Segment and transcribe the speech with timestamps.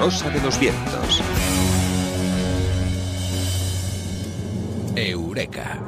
[0.00, 1.22] Rosa de los Vientos.
[4.96, 5.78] Eureka.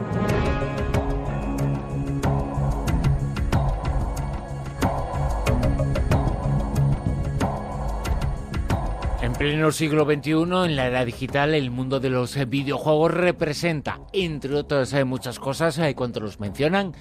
[9.23, 14.55] En pleno siglo XXI, en la era digital, el mundo de los videojuegos representa, entre
[14.57, 16.93] otras eh, muchas cosas, eh, cuando los mencionan,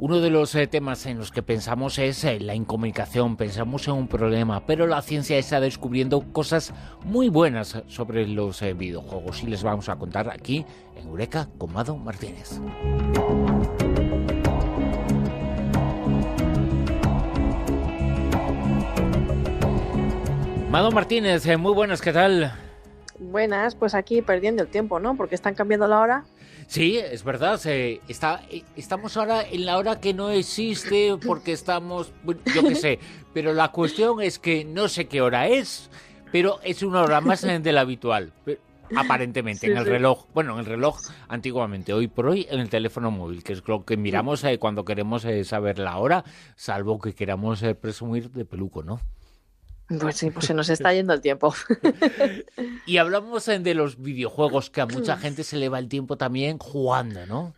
[0.00, 4.64] uno de los temas en los que pensamos es la incomunicación, pensamos en un problema,
[4.64, 6.72] pero la ciencia está descubriendo cosas
[7.04, 10.64] muy buenas sobre los videojuegos y les vamos a contar aquí
[10.96, 12.58] en Eureka con Mado Martínez.
[20.70, 22.69] Mado Martínez, eh, muy buenas, ¿qué tal?
[23.20, 25.14] Buenas, pues aquí perdiendo el tiempo, ¿no?
[25.14, 26.24] Porque están cambiando la hora.
[26.68, 27.60] Sí, es verdad.
[27.66, 32.12] está, eh, estamos ahora en la hora que no existe porque estamos,
[32.54, 32.98] yo qué sé,
[33.34, 35.90] pero la cuestión es que no sé qué hora es,
[36.32, 38.32] pero es una hora más de la habitual.
[38.96, 40.98] Aparentemente, en el reloj, bueno, en el reloj
[41.28, 44.86] antiguamente, hoy por hoy en el teléfono móvil, que es lo que miramos eh, cuando
[44.86, 46.24] queremos saber la hora,
[46.56, 48.98] salvo que queramos presumir de peluco, ¿no?
[49.98, 51.52] Pues sí, pues se nos está yendo el tiempo.
[52.86, 56.58] y hablamos de los videojuegos, que a mucha gente se le va el tiempo también
[56.58, 57.54] jugando, ¿no?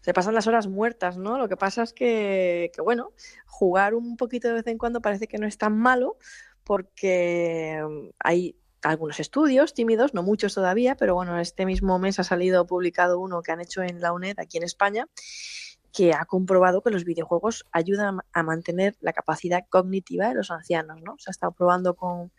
[0.00, 1.38] Se pasan las horas muertas, ¿no?
[1.38, 3.12] Lo que pasa es que, que, bueno,
[3.46, 6.18] jugar un poquito de vez en cuando parece que no es tan malo,
[6.62, 12.24] porque mm, hay algunos estudios tímidos, no muchos todavía, pero bueno, este mismo mes ha
[12.24, 15.08] salido publicado uno que han hecho en la UNED aquí en España,
[15.94, 21.00] que ha comprobado que los videojuegos ayudan a mantener la capacidad cognitiva de los ancianos.
[21.02, 21.14] ¿no?
[21.18, 22.32] Se ha estado probando con,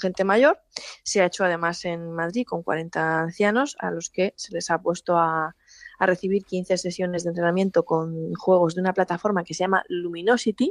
[0.00, 0.58] gente mayor,
[1.04, 4.82] se ha hecho además en Madrid con 40 ancianos a los que se les ha
[4.82, 5.54] puesto a,
[6.00, 10.70] a recibir 15 sesiones de entrenamiento con juegos de una plataforma que se llama Luminosity,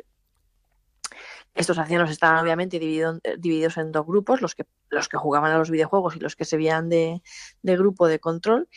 [1.54, 5.58] estos ancianos estaban obviamente eh, divididos en dos grupos, los que, los que jugaban a
[5.58, 7.22] los videojuegos y los que se veían de,
[7.64, 8.68] grupo de control.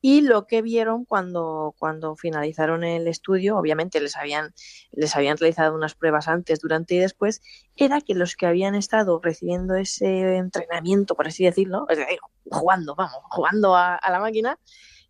[0.00, 4.54] Y lo que vieron cuando, cuando finalizaron el estudio, obviamente les habían,
[4.92, 7.42] les habían realizado unas pruebas antes, durante y después,
[7.76, 12.18] era que los que habían estado recibiendo ese entrenamiento, por así decirlo, es decir,
[12.50, 14.58] jugando, vamos, jugando a la máquina,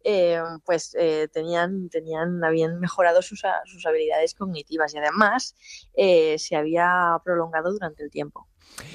[0.05, 5.55] eh, pues eh, tenían, tenían, habían mejorado sus, sus habilidades cognitivas y además
[5.95, 8.47] eh, se había prolongado durante el tiempo.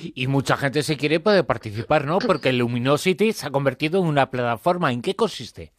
[0.01, 2.19] Y mucha gente se quiere poder participar, ¿no?
[2.19, 4.93] Porque Luminosity se ha convertido en una plataforma.
[4.93, 5.73] ¿En qué consiste?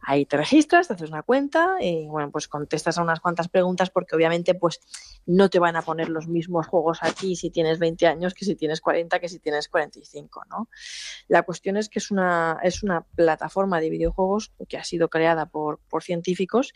[0.07, 3.89] Ahí te registras, te haces una cuenta y bueno, pues contestas a unas cuantas preguntas
[3.89, 4.79] porque obviamente pues
[5.25, 8.55] no te van a poner los mismos juegos aquí si tienes 20 años que si
[8.55, 10.69] tienes 40 que si tienes 45, ¿no?
[11.27, 15.47] La cuestión es que es una, es una plataforma de videojuegos que ha sido creada
[15.47, 16.73] por, por científicos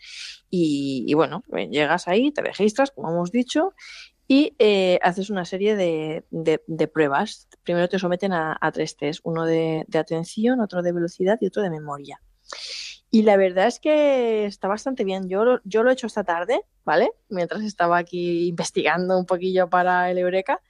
[0.50, 3.74] y, bueno, llegas ahí, te registras, como hemos dicho,
[4.26, 7.48] y eh, haces una serie de, de, pruebas.
[7.62, 11.70] Primero te someten a, tres test, uno de, atención, otro de velocidad y otro de
[11.70, 12.20] memoria.
[13.12, 15.28] Y la verdad es que está bastante bien.
[15.28, 17.10] Yo, yo lo he hecho esta tarde, ¿vale?
[17.28, 20.60] Mientras estaba aquí investigando un poquillo para el Eureka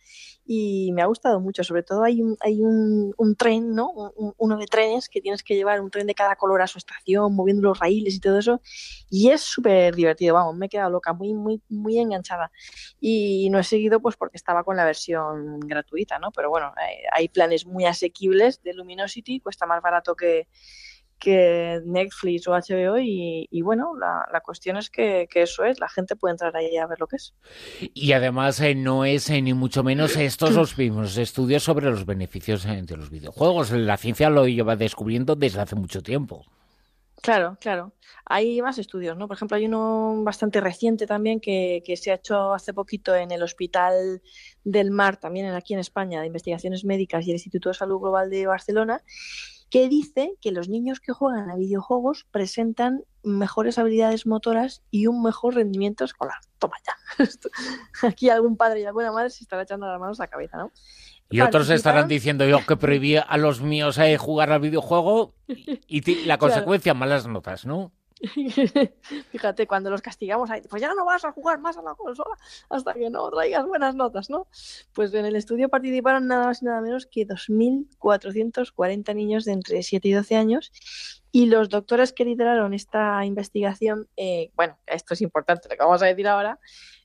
[0.47, 1.63] y me ha gustado mucho.
[1.63, 3.93] Sobre todo hay un, hay un, un tren, ¿no?
[4.39, 7.35] uno de trenes que tienes que llevar un tren de cada color a su estación,
[7.35, 8.63] moviendo los raíles y todo eso.
[9.11, 12.51] Y es súper divertido, vamos, me he quedado loca, muy, muy, muy enganchada.
[13.01, 16.33] Y no he seguido pues porque estaba con la versión gratuita, ¿no?
[16.33, 20.49] Pero bueno, hay, hay planes muy asequibles de Luminosity, cuesta más barato que
[21.21, 26.33] que Netflix o HBO y, bueno, la, cuestión es que, eso es, la gente puede
[26.33, 27.35] entrar ahí a ver lo que es.
[27.95, 32.07] Y además eh, no es eh, ni mucho menos estos los mismos estudios sobre los
[32.07, 33.71] beneficios eh, de los videojuegos.
[33.71, 36.45] La ciencia lo lleva descubriendo desde hace mucho tiempo.
[37.23, 37.93] Claro, claro.
[38.25, 39.29] Hay más estudios, ¿no?
[39.29, 43.31] Por ejemplo, hay uno bastante reciente también que, que se ha hecho hace poquito en
[43.31, 44.23] el Hospital
[44.65, 48.31] del Mar, también aquí en España, de Investigaciones Médicas y el Instituto de Salud Global
[48.31, 49.03] de Barcelona,
[49.71, 55.23] que dice que los niños que juegan a videojuegos presentan mejores habilidades motoras y un
[55.23, 56.39] mejor rendimiento escolar.
[56.59, 57.27] Toma ya.
[58.09, 60.73] Aquí algún padre y alguna madre se estará echando las manos a la cabeza, ¿no?
[61.33, 66.25] Y otros estarán diciendo yo que prohibí a los míos a jugar al videojuego y
[66.25, 67.93] la consecuencia, malas notas, ¿no?
[69.31, 72.37] Fíjate, cuando los castigamos, pues ya no vas a jugar más a la consola
[72.69, 74.47] hasta que no traigas buenas notas, ¿no?
[74.93, 79.83] Pues en el estudio participaron nada más y nada menos que 2.440 niños de entre
[79.83, 80.73] 7 y 12 años
[81.33, 86.03] y los doctores que lideraron esta investigación, eh, bueno, esto es importante lo que vamos
[86.03, 86.59] a decir ahora,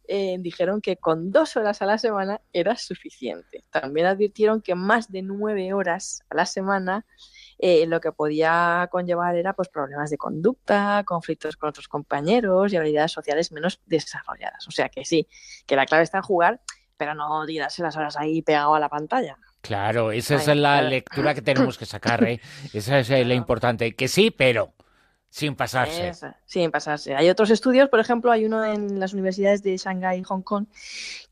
[0.07, 3.63] eh, dijeron que con dos horas a la semana era suficiente.
[3.71, 7.06] También advirtieron que más de nueve horas a la semana
[7.57, 12.78] eh, lo que podía conllevar era pues problemas de conducta, conflictos con otros compañeros y
[12.78, 14.68] habilidades sociales menos desarrolladas.
[14.68, 15.28] O sea que sí,
[15.66, 16.62] que la clave está en jugar,
[16.98, 19.38] pero no tirarse las horas ahí pegado a la pantalla.
[19.62, 22.40] Claro, esa es la lectura que tenemos que sacar, ¿eh?
[22.72, 23.96] Esa es la importante.
[23.96, 24.74] Que sí, pero
[25.35, 26.13] sin pasarse.
[26.45, 27.13] sin pasarse.
[27.13, 30.67] Hay otros estudios, por ejemplo, hay uno en las universidades de Shanghái y Hong Kong,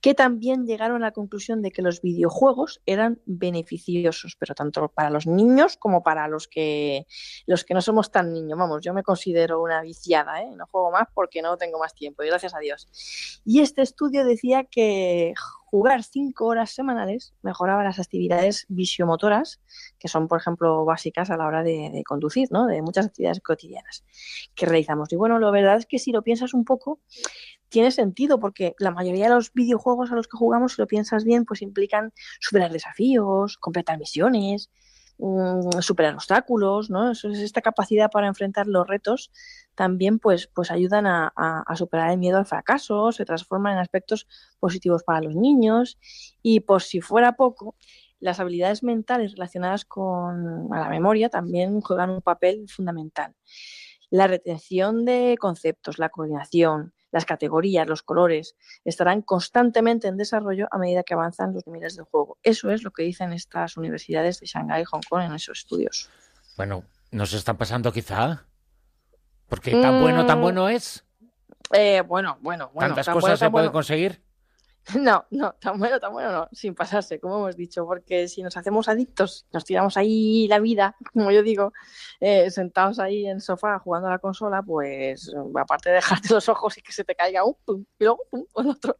[0.01, 5.09] que también llegaron a la conclusión de que los videojuegos eran beneficiosos, pero tanto para
[5.09, 7.07] los niños como para los que,
[7.45, 8.59] los que no somos tan niños.
[8.59, 10.51] Vamos, yo me considero una viciada, ¿eh?
[10.53, 12.89] no juego más porque no tengo más tiempo, y gracias a Dios.
[13.45, 15.33] Y este estudio decía que
[15.74, 19.60] jugar cinco horas semanales mejoraba las actividades visiomotoras,
[19.98, 22.68] que son, por ejemplo, básicas a la hora de, conducir, ¿no?
[22.68, 24.06] De muchas actividades cotidianas
[24.54, 25.12] que realizamos.
[25.12, 27.00] Y bueno, la verdad es que si lo piensas un poco,
[27.70, 31.24] tiene sentido, porque la mayoría de los videojuegos a los que jugamos, si lo piensas
[31.24, 34.70] bien, pues implican superar desafíos, completar misiones,
[35.24, 37.12] mm, superar obstáculos, ¿no?
[37.12, 39.31] es esta capacidad para enfrentar los retos
[39.75, 44.28] también pues, pues ayudan a, superar el miedo al fracaso, se transforman en aspectos
[44.60, 45.98] positivos para los niños
[46.42, 47.75] y por si fuera poco,
[48.20, 53.36] las habilidades mentales relacionadas con la memoria también juegan un papel fundamental.
[54.13, 58.56] La retención de conceptos, la coordinación, las categorías, los colores,
[58.86, 62.38] estarán constantemente en desarrollo a medida que avanzan los niveles del juego.
[62.44, 66.12] Eso es lo que dicen estas universidades de Shanghái y Hong Kong en esos estudios.
[66.57, 68.45] Bueno, nos están pasando quizá
[69.48, 70.42] porque tan bueno, tan mm.
[70.44, 71.04] bueno es.
[71.74, 72.94] Eh, bueno, bueno, bueno.
[72.94, 74.21] ¿Tantas cosas se pueden conseguir?
[75.00, 78.57] No, no, tan bueno, tan bueno no, sin pasarse, como hemos dicho, porque si nos
[78.57, 81.74] hacemos adictos, nos tiramos ahí la vida, como yo digo,
[82.19, 86.50] eh, sentados ahí en el sofá jugando a la consola, pues aparte de dejarte los
[86.50, 88.97] ojos y que se te caiga un pum, y luego pum, otro,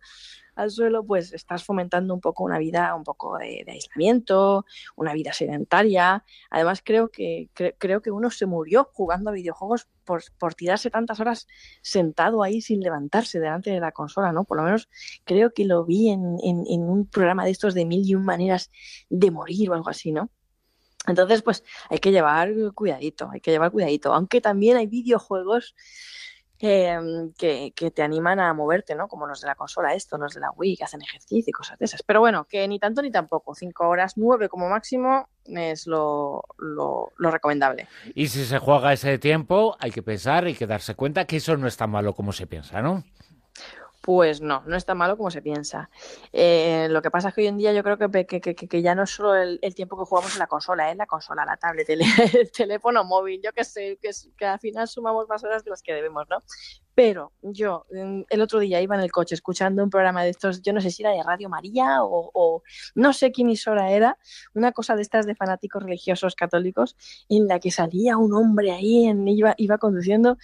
[0.56, 4.66] al suelo, pues estás fomentando un poco una vida un poco de, aislamiento,
[4.96, 6.24] una vida sedentaria.
[6.50, 11.20] Además, creo que, creo que uno se murió jugando a videojuegos por, por, tirarse tantas
[11.20, 11.48] horas
[11.82, 14.44] sentado ahí sin levantarse delante de la consola, ¿no?
[14.44, 14.90] Por lo menos
[15.24, 18.26] creo que lo vi en, en, en un programa de estos de mil y un
[18.26, 18.72] maneras
[19.10, 20.30] de morir o algo así, ¿no?
[21.08, 24.14] Entonces, pues hay que llevar cuidadito, hay que llevar cuidadito.
[24.14, 25.76] Aunque también hay videojuegos
[26.66, 29.10] Em, que, que, te animan a moverte, ¿no?
[29.10, 31.78] Como los de la consola, esto, los de la Wii, que hacen ejercicio y cosas
[31.78, 32.04] de esas.
[32.04, 33.54] Pero bueno, que ni tanto ni tampoco.
[33.54, 37.90] Cinco horas, nueve como máximo es lo, lo, lo, recomendable.
[38.16, 41.58] Y si se juega ese tiempo, hay que pensar, hay que darse cuenta que eso
[41.58, 43.04] no está malo como se piensa, ¿no?
[44.04, 45.90] Pues no, no es tan malo como se piensa.
[46.34, 49.04] Eh, lo que pasa es que hoy en día yo creo que, que, ya no
[49.04, 50.96] es solo el, tiempo que jugamos en la consola, ¿eh?
[50.96, 52.02] la consola, la tablet, el,
[52.52, 55.94] teléfono móvil, yo que sé, que, que al final sumamos más horas de las que
[55.94, 56.40] debemos, ¿no?
[56.94, 60.62] Pero yo mm, el otro día iba en el coche escuchando un programa de estos,
[60.62, 62.62] yo no sé si era de Radio María o, o,
[62.96, 64.18] no sé qué emisora era,
[64.54, 66.98] una cosa de estas de fanáticos religiosos católicos,
[67.30, 70.38] en la que salía un hombre ahí, en, iba, iba conduciendo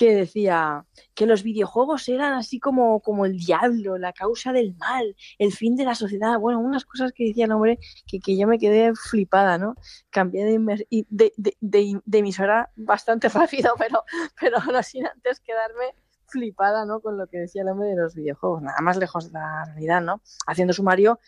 [0.00, 0.86] que decía
[1.20, 5.76] que los videojuegos eran así como, como el diablo, la causa del mal, el fin
[5.76, 6.38] de la sociedad.
[6.38, 9.74] Bueno, unas cosas que decía el hombre que, que yo me quedé flipada, ¿no?
[10.08, 14.02] Cambié de, de, de, de, emisora bastante rápido, pero,
[14.40, 15.94] pero no sin antes quedarme
[16.24, 17.00] flipada, ¿no?
[17.00, 20.00] Con lo que decía el hombre de los videojuegos, nada más lejos de la realidad,
[20.00, 20.22] ¿no?
[20.46, 21.20] Haciendo sumario,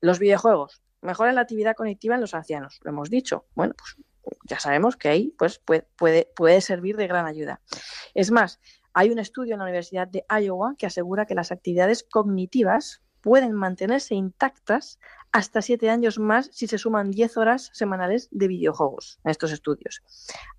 [0.00, 3.46] los videojuegos mejoran la actividad conectiva en los ancianos, lo hemos dicho.
[3.56, 3.96] Bueno, pues
[4.44, 5.88] ya sabemos que ahí pues, puede,
[6.36, 7.60] puede, servir de gran ayuda.
[8.14, 8.60] Es más,
[8.94, 13.52] hay un estudio en la Universidad de Iowa que asegura que las actividades cognitivas pueden
[13.52, 14.98] mantenerse intactas
[15.32, 20.02] hasta siete años más si se suman 10 horas semanales de videojuegos en estos estudios.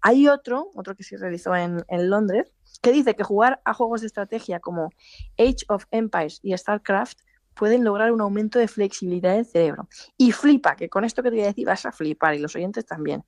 [0.01, 2.51] Hay otro, otro que se realizó en, en Londres,
[2.81, 4.89] que dice que jugar a juegos de estrategia como
[5.37, 7.19] Age of Empires y StarCraft
[7.55, 9.87] pueden lograr un aumento de flexibilidad del cerebro.
[10.17, 12.55] Y flipa, que con esto que te voy a decir vas a flipar y los
[12.55, 13.23] oyentes también.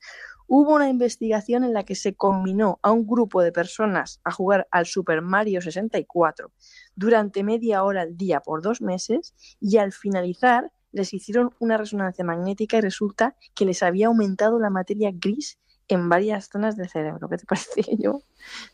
[0.50, 4.68] Hubo una investigación en la que se combinó a un grupo de personas a jugar
[4.72, 6.52] al Super Mario 64
[6.96, 12.24] durante media hora al día por dos meses y al finalizar les hicieron una resonancia
[12.24, 17.30] magnética y resulta que les había aumentado la materia gris en varias zonas del cerebro.
[17.30, 18.22] ¿Qué te parece yo?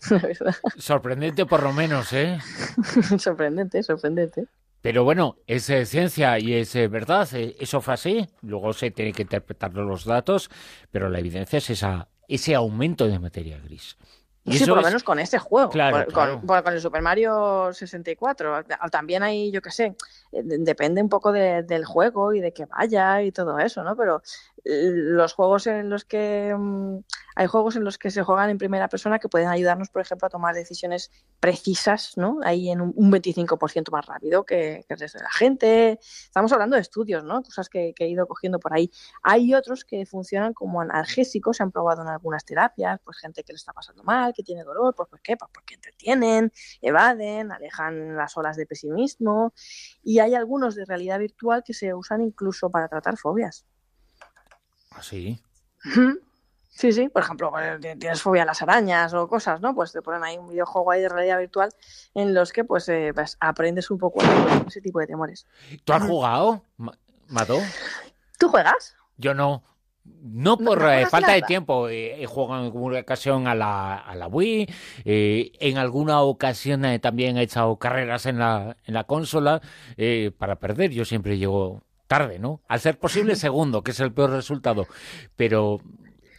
[0.78, 2.38] Sorprendente por lo menos, ¿eh?
[3.18, 4.48] sorprendente, sorprendente.
[4.84, 8.92] Pero bueno, es eh, ciencia y es eh, verdad, eh, eso fue así, luego se
[8.92, 10.52] tiene que interpretar los datos,
[10.92, 13.96] pero la evidencia es esa, ese aumento de materia gris.
[14.44, 15.72] Y sí, por lo menos con ese juego.
[15.72, 18.66] con, el Super Mario 64.
[18.92, 19.96] También hay, yo qué sé,
[20.34, 23.96] depende un poco del juego y de que vaya y todo eso, ¿no?
[23.96, 24.22] Pero
[24.66, 27.00] los juegos en los que mm,
[27.36, 30.28] hay juegos en los que se juegan en primera persona que pueden ayudarnos, por ejemplo,
[30.28, 32.40] a tomar decisiones precisas, ¿no?
[32.44, 36.00] Ahí en un, 25% más rápido que, que, el resto de la gente.
[36.02, 37.42] Estamos hablando de estudios, ¿no?
[37.44, 38.92] Cosas que, he ido cogiendo por ahí.
[39.24, 43.54] Hay otros que funcionan como analgésicos, se han probado en algunas terapias, pues gente que
[43.54, 45.36] le está pasando mal, que tiene dolor, pues, ¿por qué?
[45.36, 46.52] Pues porque entretienen,
[46.82, 49.54] evaden, alejan las olas de pesimismo.
[50.04, 53.66] Y hay algunos de realidad virtual que se usan incluso para tratar fobias.
[54.96, 55.42] ¿Ah, sí?
[56.76, 59.76] Sí, sí, por ejemplo, pues, tienes fobia a las arañas o cosas, ¿no?
[59.76, 61.70] Pues te ponen ahí un videojuego ahí de realidad virtual
[62.16, 64.22] en los que pues, eh, pues aprendes un poco
[64.68, 65.46] ese tipo de temores.
[65.84, 66.64] ¿Tú has jugado,
[67.28, 67.60] Mato?
[68.40, 68.96] ¿Tú juegas?
[69.18, 69.64] Yo no.
[70.04, 71.88] No por eh, falta de tiempo.
[71.88, 74.68] Eh, he jugado en alguna ocasión a la, a la Wii.
[75.06, 79.62] en alguna ocasión también he echado carreras en la, en la consola
[80.38, 80.92] para perder.
[80.92, 81.84] Yo siempre llego
[82.18, 82.62] tarde, ¿no?
[82.68, 84.88] Al ser posible, segundo, que es el peor resultado.
[85.36, 85.80] Pero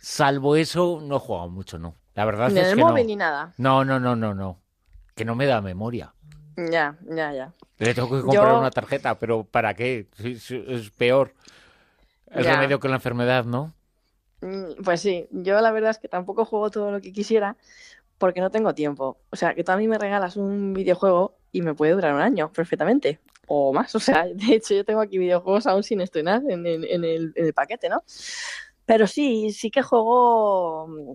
[0.04, 1.96] Salvo eso, no he jugado mucho, no.
[2.14, 3.54] La verdad ni es que móvil ni nada.
[3.56, 4.60] No, no, no, no, no.
[5.14, 6.12] Que no me da memoria.
[6.58, 7.54] Ya, ya, ya.
[7.78, 10.06] Le tengo que comprar una tarjeta, pero ¿para qué?
[10.18, 11.32] Es, peor.
[12.30, 13.72] El remedio que la enfermedad, ¿no?
[14.42, 17.56] Mm, pues sí, yo la verdad es que tampoco juego todo lo que quisiera
[18.18, 19.16] porque no tengo tiempo.
[19.30, 22.20] O sea, que tú a mí me regalas un videojuego y me puede durar un
[22.20, 23.94] año perfectamente o más.
[23.94, 27.54] O sea, de hecho yo tengo aquí videojuegos aún sin estrenar en, el, en el
[27.54, 28.02] paquete, ¿no?
[28.86, 31.12] Pero sí, sí que juego, mm,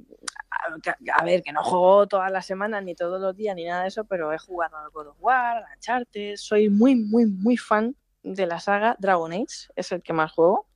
[1.16, 3.90] a ver, que no juego todas las semanas, ni todos los días, ni nada de
[3.90, 7.96] eso, pero he jugado al God of War, al Uncharted, soy muy, muy, muy fan
[8.24, 10.69] de la saga Dragon Age, es el que más juego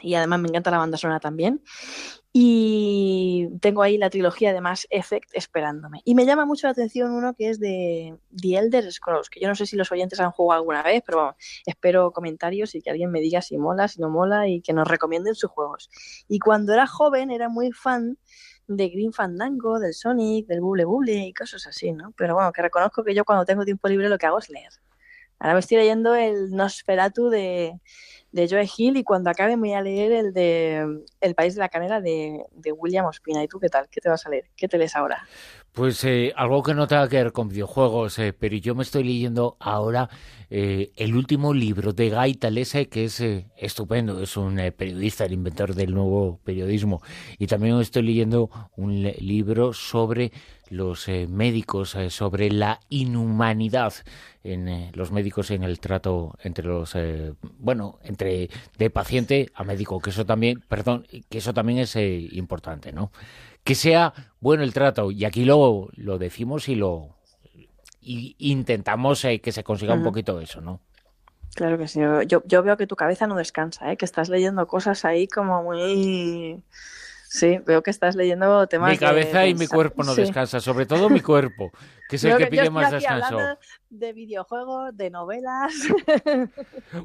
[0.00, 1.62] y además me encanta la banda sonora también.
[2.36, 6.00] Y tengo ahí la trilogía de Mass Effect esperándome.
[6.04, 9.46] Y me llama mucho la atención uno que es de The Elder Scrolls, que yo
[9.46, 12.90] no sé si los oyentes han jugado alguna vez, pero vamos, espero comentarios y que
[12.90, 15.88] alguien me diga si mola, si no mola y que nos recomienden sus juegos.
[16.26, 18.18] Y cuando era joven era muy fan
[18.66, 22.12] de Green Fandango, del Sonic, del Bubble Bubble y cosas así, ¿no?
[22.16, 24.72] Pero bueno, que reconozco que yo cuando tengo tiempo libre lo que hago es leer.
[25.44, 27.78] Ahora me estoy leyendo el Nosferatu de,
[28.32, 31.60] de Joe Hill y cuando acabe me voy a leer el de El País de
[31.60, 32.46] la Canela de,
[32.78, 33.44] William Ospina.
[33.44, 33.86] ¿Y tú qué tal?
[33.90, 34.46] ¿Qué te vas a leer?
[34.56, 35.28] ¿Qué te lees ahora?
[35.72, 39.04] Pues eh, algo que no tenga que ver con videojuegos, eh, pero yo me estoy
[39.04, 40.08] leyendo ahora
[40.48, 43.22] eh, el último libro de Guy Talese, que es
[43.58, 47.02] estupendo, es un periodista, el inventor del nuevo periodismo.
[47.38, 50.32] Y también estoy leyendo un libro sobre
[50.74, 53.94] los médicos, sobre la inhumanidad
[54.44, 59.64] en eh, los médicos en el trato entre los eh, bueno entre de paciente a
[59.64, 63.10] médico que eso también perdón que eso también es eh, importante no
[63.64, 67.16] que sea bueno el trato y aquí lo lo decimos y lo
[68.02, 70.80] y intentamos que se consiga un poquito eso no
[71.54, 75.06] claro que sí yo, yo veo que tu cabeza no descansa que estás leyendo cosas
[75.06, 76.62] ahí como muy
[77.34, 78.92] Sí, veo que estás leyendo temas.
[78.92, 81.72] Mi cabeza y mi cuerpo no descansan, sobre todo mi cuerpo,
[82.08, 83.36] que es el que, pide más descanso.
[83.90, 85.72] De videojuegos, de novelas.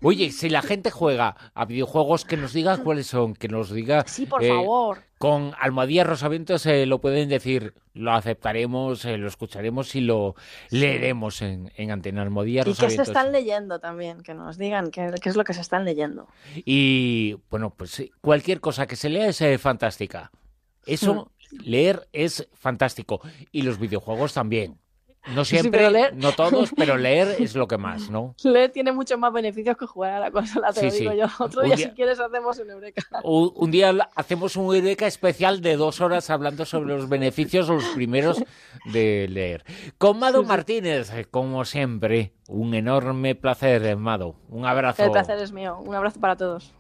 [0.04, 4.04] Oye, si la gente juega a videojuegos, que nos diga cuáles son, que nos diga.
[4.06, 5.00] Sí, por eh, favor.
[5.20, 10.36] Con Almohadía Rosavientos se lo pueden decir, lo aceptaremos, eh, lo escucharemos y lo
[10.70, 12.94] leeremos en, en Antena Almohadía Rosavientos.
[12.94, 15.84] Y qué se están leyendo también, que nos digan qué, es lo que se están
[15.84, 16.30] leyendo.
[16.56, 20.32] Y bueno, pues cualquier cosa que se lea es eh, fantástica.
[20.86, 21.58] Eso, mm.
[21.66, 23.20] leer es fantástico.
[23.52, 24.78] Y los videojuegos también.
[25.28, 28.36] No siempre, no todos, pero leer es lo que más, ¿no?
[28.44, 31.26] Leer tiene muchos más beneficios que jugar a la consola, te lo digo yo.
[31.40, 33.04] Otro día, si quieres, hacemos un Eureka.
[33.24, 38.44] Un, día hacemos un Eureka especial de dos horas hablando sobre los beneficios, los primeros
[38.86, 39.64] de leer.
[39.98, 44.36] Con Mado Martínez, como siempre, un enorme placer, Mado.
[44.50, 45.04] Un abrazo.
[45.04, 45.80] El placer es mío.
[45.80, 46.74] Un abrazo para todos.